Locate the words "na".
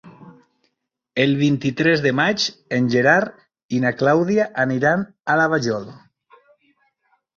3.87-3.93